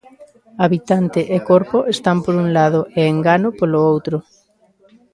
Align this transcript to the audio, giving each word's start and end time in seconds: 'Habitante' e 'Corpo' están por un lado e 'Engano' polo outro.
'Habitante' 0.59 1.23
e 1.35 1.37
'Corpo' 1.45 1.87
están 1.95 2.17
por 2.25 2.35
un 2.43 2.47
lado 2.57 2.79
e 2.99 3.01
'Engano' 3.07 3.55
polo 3.59 3.79
outro. 3.91 4.15